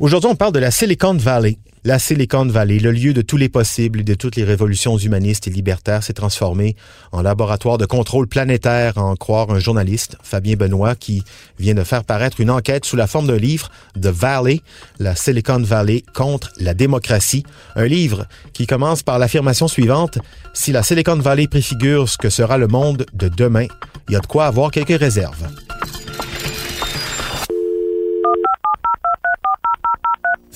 Aujourd'hui, 0.00 0.30
on 0.30 0.36
parle 0.36 0.52
de 0.52 0.60
la 0.60 0.70
Silicon 0.70 1.14
Valley. 1.14 1.58
La 1.82 1.98
Silicon 1.98 2.46
Valley, 2.46 2.78
le 2.78 2.92
lieu 2.92 3.12
de 3.12 3.20
tous 3.20 3.36
les 3.36 3.48
possibles 3.48 4.00
et 4.00 4.04
de 4.04 4.14
toutes 4.14 4.36
les 4.36 4.44
révolutions 4.44 4.96
humanistes 4.96 5.48
et 5.48 5.50
libertaires, 5.50 6.04
s'est 6.04 6.12
transformé 6.12 6.76
en 7.10 7.20
laboratoire 7.20 7.78
de 7.78 7.84
contrôle 7.84 8.28
planétaire, 8.28 8.96
à 8.96 9.02
en 9.02 9.16
croire 9.16 9.50
un 9.50 9.58
journaliste, 9.58 10.16
Fabien 10.22 10.54
Benoît, 10.54 10.94
qui 10.94 11.24
vient 11.58 11.74
de 11.74 11.82
faire 11.82 12.04
paraître 12.04 12.40
une 12.40 12.50
enquête 12.50 12.84
sous 12.84 12.94
la 12.94 13.08
forme 13.08 13.26
d'un 13.26 13.38
livre, 13.38 13.72
The 14.00 14.06
Valley, 14.06 14.60
la 15.00 15.16
Silicon 15.16 15.62
Valley 15.64 16.04
contre 16.14 16.52
la 16.60 16.74
démocratie. 16.74 17.42
Un 17.74 17.86
livre 17.86 18.26
qui 18.52 18.68
commence 18.68 19.02
par 19.02 19.18
l'affirmation 19.18 19.66
suivante, 19.66 20.18
si 20.54 20.70
la 20.70 20.84
Silicon 20.84 21.16
Valley 21.16 21.48
préfigure 21.48 22.08
ce 22.08 22.18
que 22.18 22.30
sera 22.30 22.56
le 22.56 22.68
monde 22.68 23.04
de 23.14 23.28
demain, 23.28 23.66
il 24.08 24.12
y 24.12 24.16
a 24.16 24.20
de 24.20 24.26
quoi 24.26 24.46
avoir 24.46 24.70
quelques 24.70 25.00
réserves. 25.00 25.48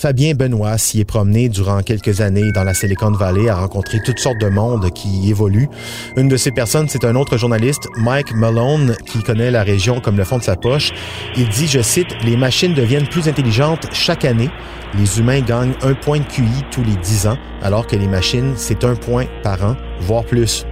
Fabien 0.02 0.34
Benoît 0.34 0.78
s'y 0.78 0.98
est 0.98 1.04
promené 1.04 1.48
durant 1.48 1.80
quelques 1.82 2.22
années 2.22 2.50
dans 2.50 2.64
la 2.64 2.74
Silicon 2.74 3.12
Valley, 3.12 3.48
a 3.48 3.54
rencontré 3.54 4.00
toutes 4.04 4.18
sortes 4.18 4.40
de 4.40 4.48
monde 4.48 4.90
qui 4.92 5.30
évoluent. 5.30 5.68
Une 6.16 6.26
de 6.26 6.36
ces 6.36 6.50
personnes, 6.50 6.88
c'est 6.88 7.04
un 7.04 7.14
autre 7.14 7.36
journaliste, 7.36 7.86
Mike 7.98 8.34
Malone, 8.34 8.96
qui 9.06 9.22
connaît 9.22 9.52
la 9.52 9.62
région 9.62 10.00
comme 10.00 10.16
le 10.16 10.24
fond 10.24 10.38
de 10.38 10.42
sa 10.42 10.56
poche. 10.56 10.90
Il 11.36 11.48
dit, 11.50 11.68
je 11.68 11.80
cite, 11.80 12.08
Les 12.24 12.36
machines 12.36 12.74
deviennent 12.74 13.06
plus 13.06 13.28
intelligentes 13.28 13.86
chaque 13.92 14.24
année. 14.24 14.50
Les 14.98 15.20
humains 15.20 15.40
gagnent 15.40 15.74
un 15.82 15.94
point 15.94 16.18
de 16.18 16.24
QI 16.24 16.64
tous 16.72 16.82
les 16.82 16.96
dix 16.96 17.28
ans, 17.28 17.38
alors 17.62 17.86
que 17.86 17.94
les 17.94 18.08
machines, 18.08 18.54
c'est 18.56 18.82
un 18.82 18.96
point 18.96 19.26
par 19.44 19.64
an, 19.64 19.76
voire 20.00 20.24
plus. 20.24 20.66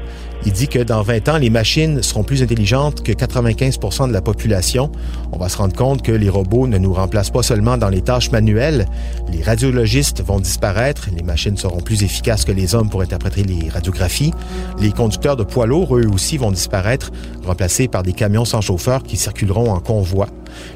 Il 0.46 0.52
dit 0.52 0.68
que 0.68 0.78
dans 0.78 1.02
20 1.02 1.28
ans, 1.28 1.36
les 1.36 1.50
machines 1.50 2.02
seront 2.02 2.24
plus 2.24 2.42
intelligentes 2.42 3.02
que 3.02 3.12
95% 3.12 4.08
de 4.08 4.12
la 4.12 4.22
population. 4.22 4.90
On 5.32 5.38
va 5.38 5.50
se 5.50 5.58
rendre 5.58 5.76
compte 5.76 6.00
que 6.00 6.12
les 6.12 6.30
robots 6.30 6.66
ne 6.66 6.78
nous 6.78 6.94
remplacent 6.94 7.30
pas 7.30 7.42
seulement 7.42 7.76
dans 7.76 7.90
les 7.90 8.00
tâches 8.00 8.30
manuelles. 8.30 8.86
Les 9.30 9.42
radiologistes 9.42 10.22
vont 10.24 10.40
disparaître. 10.40 11.08
Les 11.14 11.22
machines 11.22 11.58
seront 11.58 11.80
plus 11.80 12.04
efficaces 12.04 12.46
que 12.46 12.52
les 12.52 12.74
hommes 12.74 12.88
pour 12.88 13.02
interpréter 13.02 13.42
les 13.42 13.68
radiographies. 13.68 14.32
Les 14.80 14.92
conducteurs 14.92 15.36
de 15.36 15.44
poids 15.44 15.66
lourds, 15.66 15.98
eux 15.98 16.06
aussi, 16.10 16.38
vont 16.38 16.52
disparaître, 16.52 17.10
remplacés 17.44 17.86
par 17.86 18.02
des 18.02 18.14
camions 18.14 18.46
sans 18.46 18.62
chauffeur 18.62 19.02
qui 19.02 19.18
circuleront 19.18 19.70
en 19.70 19.80
convoi. 19.80 20.28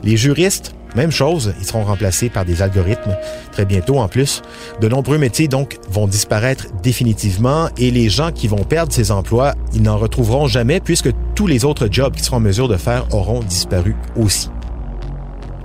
Les 0.03 0.19
juristes, 0.19 0.75
même 0.95 1.11
chose, 1.11 1.55
ils 1.59 1.67
seront 1.67 1.85
remplacés 1.85 2.29
par 2.29 2.45
des 2.45 2.63
algorithmes 2.63 3.17
très 3.53 3.65
bientôt 3.65 3.99
en 3.99 4.09
plus. 4.09 4.43
De 4.81 4.89
nombreux 4.89 5.19
métiers 5.19 5.49
donc 5.49 5.79
vont 5.91 6.07
disparaître 6.07 6.67
définitivement 6.83 7.69
et 7.79 7.91
les 7.91 8.09
gens 8.09 8.31
qui 8.31 8.49
vont 8.49 8.65
perdre 8.65 8.93
ces 8.93 9.11
emplois, 9.11 9.55
ils 9.75 9.83
n'en 9.83 9.97
retrouveront 9.97 10.47
jamais 10.47 10.81
puisque 10.81 11.11
tous 11.35 11.47
les 11.47 11.65
autres 11.65 11.89
jobs 11.91 12.15
qu'ils 12.15 12.25
seront 12.25 12.37
en 12.37 12.41
mesure 12.41 12.69
de 12.69 12.77
faire 12.77 13.07
auront 13.13 13.41
disparu 13.41 13.97
aussi. 14.17 14.51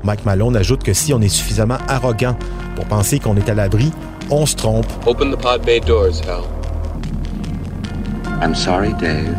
Mike 0.03 0.25
Malone 0.25 0.55
ajoute 0.55 0.83
que 0.83 0.93
si 0.93 1.13
on 1.13 1.21
est 1.21 1.29
suffisamment 1.29 1.77
arrogant 1.87 2.37
pour 2.75 2.85
penser 2.85 3.19
qu'on 3.19 3.35
est 3.35 3.49
à 3.49 3.53
l'abri, 3.53 3.91
on 4.31 4.45
se 4.45 4.55
trompe. 4.55 4.87
Open 5.05 5.31
the 5.31 5.37
pod 5.37 5.65
bay 5.65 5.79
doors, 5.79 6.21
Hal. 6.27 6.43
I'm 8.41 8.55
sorry, 8.55 8.93
Dave. 8.93 9.35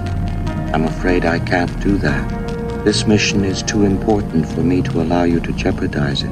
I'm 0.75 0.85
afraid 0.85 1.25
I 1.25 1.39
can't 1.41 1.71
do 1.83 1.97
that. 1.99 2.40
This 2.85 3.07
mission 3.07 3.45
is 3.45 3.63
too 3.63 3.85
important 3.85 4.47
for 4.47 4.65
me 4.65 4.81
to 4.83 5.03
allow 5.03 5.25
you 5.25 5.39
to 5.41 5.53
jeopardize 5.53 6.23
it. 6.23 6.31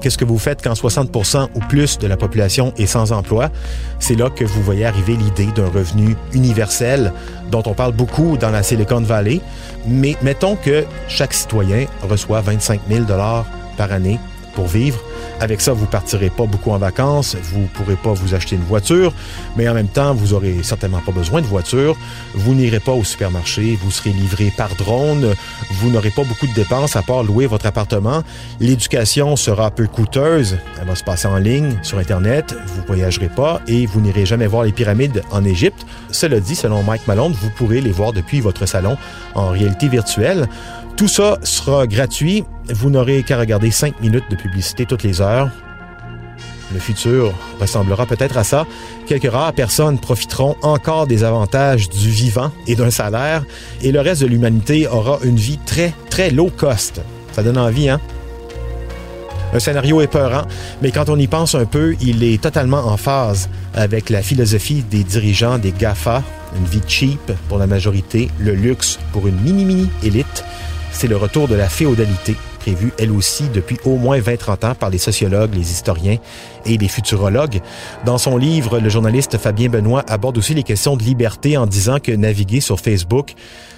Qu'est-ce 0.00 0.16
que 0.16 0.24
vous 0.24 0.38
faites 0.38 0.62
quand 0.62 0.72
60% 0.72 1.48
ou 1.54 1.58
plus 1.68 1.98
de 1.98 2.06
la 2.06 2.16
population 2.16 2.72
est 2.78 2.86
sans 2.86 3.10
emploi? 3.10 3.50
C'est 3.98 4.14
là 4.14 4.30
que 4.30 4.44
vous 4.44 4.62
voyez 4.62 4.86
arriver 4.86 5.16
l'idée 5.16 5.48
d'un 5.54 5.66
revenu 5.66 6.16
universel 6.32 7.12
dont 7.50 7.64
on 7.66 7.74
parle 7.74 7.92
beaucoup 7.92 8.36
dans 8.38 8.50
la 8.50 8.62
Silicon 8.62 9.00
Valley. 9.00 9.40
Mais 9.86 10.16
mettons 10.22 10.54
que 10.54 10.84
chaque 11.08 11.34
citoyen 11.34 11.86
reçoit 12.08 12.40
25 12.40 12.82
000 12.88 13.04
par 13.76 13.92
année 13.92 14.20
pour 14.54 14.66
vivre. 14.66 15.00
Avec 15.40 15.60
ça, 15.60 15.72
vous 15.72 15.86
partirez 15.86 16.30
pas 16.30 16.46
beaucoup 16.46 16.70
en 16.70 16.78
vacances, 16.78 17.36
vous 17.42 17.66
pourrez 17.74 17.96
pas 17.96 18.12
vous 18.12 18.34
acheter 18.34 18.56
une 18.56 18.62
voiture, 18.62 19.12
mais 19.56 19.68
en 19.68 19.74
même 19.74 19.88
temps, 19.88 20.14
vous 20.14 20.34
aurez 20.34 20.62
certainement 20.62 21.00
pas 21.00 21.12
besoin 21.12 21.40
de 21.40 21.46
voiture. 21.46 21.96
Vous 22.34 22.54
n'irez 22.54 22.80
pas 22.80 22.92
au 22.92 23.04
supermarché, 23.04 23.78
vous 23.82 23.90
serez 23.90 24.10
livré 24.10 24.52
par 24.56 24.74
drone, 24.76 25.34
vous 25.72 25.90
n'aurez 25.90 26.10
pas 26.10 26.24
beaucoup 26.24 26.46
de 26.46 26.54
dépenses 26.54 26.96
à 26.96 27.02
part 27.02 27.22
louer 27.22 27.46
votre 27.46 27.66
appartement. 27.66 28.22
L'éducation 28.60 29.36
sera 29.36 29.70
peu 29.70 29.86
coûteuse, 29.86 30.58
elle 30.80 30.86
va 30.86 30.94
se 30.94 31.04
passer 31.04 31.28
en 31.28 31.38
ligne, 31.38 31.78
sur 31.82 31.98
Internet, 31.98 32.54
vous 32.66 32.82
voyagerez 32.86 33.28
pas 33.28 33.60
et 33.66 33.86
vous 33.86 34.00
n'irez 34.00 34.26
jamais 34.26 34.46
voir 34.46 34.64
les 34.64 34.72
pyramides 34.72 35.22
en 35.30 35.44
Égypte. 35.44 35.86
Cela 36.10 36.40
dit, 36.40 36.54
selon 36.54 36.82
Mike 36.82 37.06
Malone, 37.06 37.32
vous 37.32 37.50
pourrez 37.50 37.80
les 37.80 37.92
voir 37.92 38.12
depuis 38.12 38.40
votre 38.40 38.66
salon 38.66 38.96
en 39.34 39.48
réalité 39.48 39.88
virtuelle. 39.88 40.48
Tout 40.96 41.08
ça 41.08 41.38
sera 41.42 41.86
gratuit. 41.86 42.44
Vous 42.72 42.90
n'aurez 42.90 43.22
qu'à 43.22 43.38
regarder 43.38 43.70
5 43.70 44.00
minutes 44.00 44.30
de 44.30 44.36
publicité 44.36 44.86
toutes 44.86 45.02
les 45.02 45.20
heures. 45.20 45.50
Le 46.72 46.78
futur 46.78 47.32
ressemblera 47.60 48.06
peut-être 48.06 48.36
à 48.36 48.44
ça. 48.44 48.66
Quelques 49.06 49.30
rares 49.30 49.52
personnes 49.52 49.98
profiteront 49.98 50.56
encore 50.62 51.08
des 51.08 51.24
avantages 51.24 51.88
du 51.88 52.10
vivant 52.10 52.52
et 52.68 52.76
d'un 52.76 52.90
salaire, 52.90 53.44
et 53.82 53.90
le 53.90 54.00
reste 54.00 54.22
de 54.22 54.26
l'humanité 54.28 54.86
aura 54.86 55.18
une 55.24 55.36
vie 55.36 55.58
très, 55.66 55.92
très 56.10 56.30
low 56.30 56.48
cost. 56.56 57.00
Ça 57.32 57.42
donne 57.42 57.58
envie, 57.58 57.88
hein? 57.88 58.00
Un 59.52 59.58
scénario 59.58 60.00
épeurant, 60.00 60.42
mais 60.80 60.92
quand 60.92 61.08
on 61.08 61.18
y 61.18 61.26
pense 61.26 61.56
un 61.56 61.64
peu, 61.64 61.96
il 62.00 62.22
est 62.22 62.40
totalement 62.40 62.86
en 62.86 62.96
phase 62.96 63.48
avec 63.74 64.08
la 64.08 64.22
philosophie 64.22 64.84
des 64.88 65.02
dirigeants 65.02 65.58
des 65.58 65.72
GAFA, 65.72 66.22
une 66.56 66.66
vie 66.66 66.82
cheap 66.86 67.32
pour 67.48 67.58
la 67.58 67.66
majorité, 67.66 68.30
le 68.38 68.54
luxe 68.54 69.00
pour 69.12 69.26
une 69.26 69.40
mini-mini 69.40 69.90
élite 70.04 70.44
c'est 70.92 71.08
le 71.08 71.16
retour 71.16 71.48
de 71.48 71.54
la 71.54 71.68
féodalité, 71.68 72.36
prévue 72.60 72.92
elle 72.98 73.10
aussi 73.10 73.48
depuis 73.52 73.78
au 73.84 73.96
moins 73.96 74.18
20-30 74.20 74.66
ans 74.66 74.74
par 74.74 74.90
les 74.90 74.98
sociologues, 74.98 75.54
les 75.54 75.72
historiens 75.72 76.18
et 76.66 76.76
les 76.76 76.88
futurologues. 76.88 77.60
Dans 78.04 78.18
son 78.18 78.36
livre, 78.36 78.78
le 78.78 78.88
journaliste 78.88 79.38
Fabien 79.38 79.68
Benoît 79.68 80.04
aborde 80.08 80.38
aussi 80.38 80.54
les 80.54 80.62
questions 80.62 80.96
de 80.96 81.02
liberté 81.02 81.56
en 81.56 81.66
disant 81.66 81.98
que 81.98 82.12
naviguer 82.12 82.60
sur 82.60 82.78
Facebook, 82.78 83.34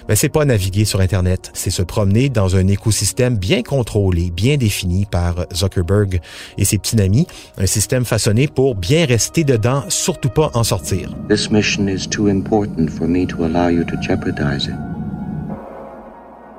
ben, 0.07 0.15
c'est 0.15 0.29
pas 0.29 0.43
naviguer 0.43 0.83
sur 0.83 0.99
Internet, 0.99 1.49
c'est 1.53 1.69
se 1.69 1.81
promener 1.81 2.27
dans 2.27 2.57
un 2.57 2.67
écosystème 2.67 3.37
bien 3.37 3.63
contrôlé, 3.63 4.31
bien 4.31 4.57
défini 4.57 5.05
par 5.05 5.45
Zuckerberg 5.53 6.19
et 6.57 6.65
ses 6.65 6.77
petits 6.77 7.01
amis, 7.01 7.25
un 7.57 7.65
système 7.65 8.03
façonné 8.03 8.47
pour 8.47 8.75
bien 8.75 9.05
rester 9.05 9.45
dedans, 9.45 9.83
surtout 9.87 10.29
pas 10.29 10.51
en 10.53 10.63
sortir. 10.63 11.09
This 11.29 11.49
mission 11.49 11.87
is 11.87 12.05
too 12.05 12.27
important 12.27 12.89
for 12.89 13.07
me 13.07 13.25
to 13.27 13.45
allow 13.45 13.69
you 13.69 13.85
to 13.85 13.95
jeopardize 14.01 14.67
it. 14.67 14.75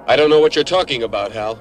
I 0.09 0.17
don't 0.17 0.31
know 0.31 0.41
what 0.41 0.55
you're 0.55 0.65
talking 0.65 1.03
about, 1.03 1.33
Hal. 1.35 1.57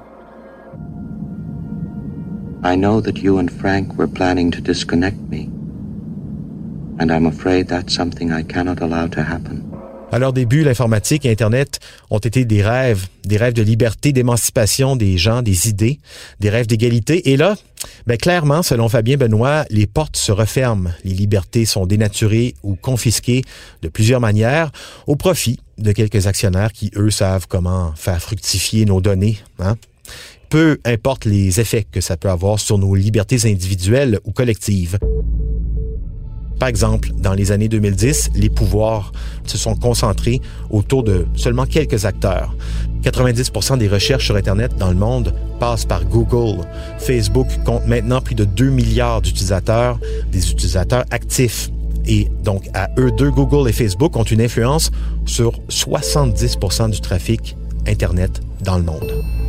I 2.65 2.77
know 2.77 3.01
that 3.01 3.21
you 3.21 3.39
and 3.39 3.49
Frank 3.49 3.97
were 3.97 4.07
planning 4.07 4.49
to 4.51 4.61
disconnect 4.61 5.17
me. 5.29 5.49
And 6.99 7.11
I'm 7.11 7.25
afraid 7.25 7.67
that's 7.67 7.93
something 7.93 8.31
I 8.31 8.43
cannot 8.43 8.81
allow 8.81 9.07
to 9.07 9.21
happen. 9.21 9.63
À 10.13 10.19
leur 10.19 10.31
début, 10.31 10.63
l'informatique 10.63 11.25
et 11.25 11.31
Internet 11.31 11.79
ont 12.11 12.19
été 12.19 12.45
des 12.45 12.61
rêves, 12.61 13.07
des 13.25 13.35
rêves 13.35 13.53
de 13.53 13.63
liberté, 13.63 14.13
d'émancipation 14.13 14.95
des 14.95 15.17
gens, 15.17 15.41
des 15.41 15.67
idées, 15.67 15.99
des 16.39 16.51
rêves 16.51 16.67
d'égalité. 16.67 17.31
Et 17.31 17.35
là, 17.35 17.55
ben 18.05 18.15
clairement, 18.15 18.61
selon 18.61 18.87
Fabien 18.89 19.17
Benoît, 19.17 19.65
les 19.71 19.87
portes 19.87 20.15
se 20.15 20.31
referment. 20.31 20.91
Les 21.03 21.15
libertés 21.15 21.65
sont 21.65 21.87
dénaturées 21.87 22.53
ou 22.61 22.75
confisquées 22.75 23.41
de 23.81 23.89
plusieurs 23.89 24.21
manières 24.21 24.71
au 25.07 25.15
profit 25.15 25.59
de 25.79 25.91
quelques 25.91 26.27
actionnaires 26.27 26.71
qui, 26.71 26.91
eux, 26.95 27.09
savent 27.09 27.47
comment 27.49 27.91
faire 27.95 28.21
fructifier 28.21 28.85
nos 28.85 29.01
données. 29.01 29.39
Hein? 29.57 29.77
Peu 30.49 30.77
importe 30.85 31.25
les 31.25 31.59
effets 31.59 31.85
que 31.89 32.01
ça 32.01 32.17
peut 32.17 32.29
avoir 32.29 32.59
sur 32.59 32.77
nos 32.77 32.95
libertés 32.95 33.49
individuelles 33.49 34.19
ou 34.25 34.31
collectives. 34.31 34.99
Par 36.59 36.69
exemple, 36.69 37.09
dans 37.17 37.33
les 37.33 37.51
années 37.51 37.67
2010, 37.67 38.31
les 38.35 38.49
pouvoirs 38.49 39.11
se 39.45 39.57
sont 39.57 39.75
concentrés 39.75 40.39
autour 40.69 41.03
de 41.03 41.25
seulement 41.35 41.65
quelques 41.65 42.05
acteurs. 42.05 42.55
90% 43.03 43.77
des 43.77 43.87
recherches 43.89 44.25
sur 44.25 44.35
Internet 44.35 44.71
dans 44.77 44.89
le 44.89 44.95
monde 44.95 45.33
passent 45.59 45.85
par 45.85 46.05
Google. 46.05 46.65
Facebook 46.99 47.47
compte 47.65 47.85
maintenant 47.85 48.21
plus 48.21 48.35
de 48.35 48.45
2 48.45 48.69
milliards 48.69 49.21
d'utilisateurs, 49.21 49.99
des 50.31 50.51
utilisateurs 50.51 51.03
actifs. 51.11 51.69
Et 52.05 52.29
donc, 52.43 52.69
à 52.73 52.89
eux 52.97 53.11
deux, 53.11 53.31
Google 53.31 53.69
et 53.69 53.73
Facebook 53.73 54.15
ont 54.15 54.23
une 54.23 54.41
influence 54.41 54.91
sur 55.25 55.59
70% 55.69 56.91
du 56.91 57.01
trafic 57.01 57.57
Internet 57.87 58.41
dans 58.61 58.77
le 58.77 58.83
monde. 58.83 59.42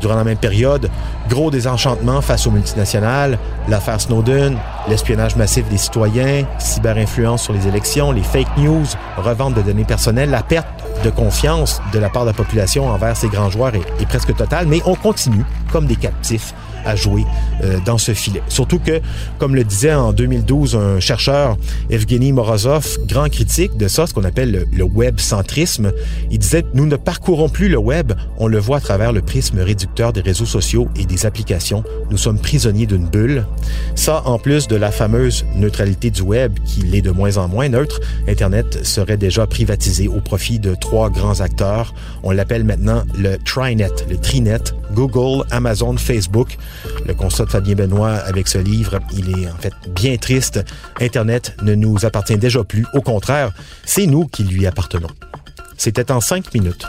Durant 0.00 0.16
la 0.16 0.24
même 0.24 0.36
période, 0.36 0.90
gros 1.28 1.50
désenchantement 1.50 2.20
face 2.20 2.46
aux 2.46 2.50
multinationales, 2.50 3.38
l'affaire 3.68 4.00
Snowden, 4.00 4.56
l'espionnage 4.88 5.36
massif 5.36 5.68
des 5.68 5.78
citoyens, 5.78 6.44
cyberinfluence 6.58 7.42
sur 7.42 7.52
les 7.52 7.66
élections, 7.66 8.12
les 8.12 8.22
fake 8.22 8.56
news, 8.58 8.84
revente 9.16 9.54
de 9.54 9.62
données 9.62 9.84
personnelles, 9.84 10.30
la 10.30 10.42
perte 10.42 10.66
de 11.04 11.10
confiance 11.10 11.80
de 11.92 11.98
la 11.98 12.08
part 12.08 12.22
de 12.22 12.28
la 12.28 12.34
population 12.34 12.88
envers 12.88 13.16
ces 13.16 13.28
grands 13.28 13.50
joueurs 13.50 13.74
est, 13.74 14.02
est 14.02 14.06
presque 14.06 14.34
totale, 14.34 14.66
mais 14.66 14.82
on 14.86 14.94
continue 14.94 15.44
comme 15.70 15.86
des 15.86 15.96
captifs 15.96 16.54
à 16.86 16.94
jouer 16.96 17.24
euh, 17.62 17.78
dans 17.84 17.98
ce 17.98 18.14
filet. 18.14 18.42
Surtout 18.48 18.78
que, 18.78 19.00
comme 19.38 19.54
le 19.54 19.64
disait 19.64 19.92
en 19.92 20.12
2012 20.12 20.76
un 20.76 21.00
chercheur, 21.00 21.56
Evgeny 21.90 22.32
Morozov, 22.32 22.98
grand 23.06 23.28
critique 23.28 23.76
de 23.76 23.88
ça, 23.88 24.06
ce 24.06 24.14
qu'on 24.14 24.24
appelle 24.24 24.52
le, 24.52 24.66
le 24.72 24.84
web-centrisme, 24.84 25.92
il 26.30 26.38
disait 26.38 26.64
«Nous 26.74 26.86
ne 26.86 26.96
parcourons 26.96 27.48
plus 27.48 27.68
le 27.68 27.78
web, 27.78 28.12
on 28.38 28.46
le 28.46 28.58
voit 28.58 28.78
à 28.78 28.80
travers 28.80 29.12
le 29.12 29.20
prisme 29.20 29.58
réducteur 29.58 30.12
des 30.12 30.20
réseaux 30.20 30.46
sociaux 30.46 30.88
et 30.96 31.04
des 31.04 31.26
applications. 31.26 31.82
Nous 32.10 32.16
sommes 32.16 32.38
prisonniers 32.38 32.86
d'une 32.86 33.08
bulle.» 33.08 33.44
Ça, 33.96 34.22
en 34.24 34.38
plus 34.38 34.68
de 34.68 34.76
la 34.76 34.92
fameuse 34.92 35.44
neutralité 35.56 36.10
du 36.10 36.22
web, 36.22 36.58
qui 36.64 36.82
l'est 36.82 37.02
de 37.02 37.10
moins 37.10 37.36
en 37.38 37.48
moins 37.48 37.68
neutre, 37.68 38.00
Internet 38.28 38.84
serait 38.84 39.16
déjà 39.16 39.46
privatisé 39.46 40.06
au 40.06 40.20
profit 40.20 40.60
de 40.60 40.74
trois 40.74 41.10
grands 41.10 41.40
acteurs. 41.40 41.94
On 42.22 42.30
l'appelle 42.30 42.64
maintenant 42.64 43.02
le 43.18 43.36
Trinet, 43.38 43.90
le 44.08 44.18
Trinet, 44.18 44.74
Google, 44.92 45.44
Amazon, 45.56 45.96
Facebook. 45.96 46.56
Le 47.06 47.14
constat 47.14 47.46
de 47.46 47.50
Fabien 47.50 47.74
Benoît 47.74 48.12
avec 48.14 48.46
ce 48.46 48.58
livre, 48.58 49.00
il 49.12 49.38
est 49.38 49.48
en 49.48 49.56
fait 49.56 49.72
bien 49.88 50.16
triste. 50.16 50.64
Internet 51.00 51.56
ne 51.62 51.74
nous 51.74 52.04
appartient 52.04 52.36
déjà 52.36 52.62
plus. 52.62 52.86
Au 52.94 53.00
contraire, 53.00 53.52
c'est 53.84 54.06
nous 54.06 54.26
qui 54.26 54.44
lui 54.44 54.66
appartenons. 54.66 55.08
C'était 55.76 56.10
en 56.12 56.20
cinq 56.20 56.52
minutes. 56.54 56.86